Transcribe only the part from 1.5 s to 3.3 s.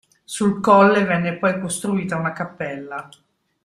costruita una cappella.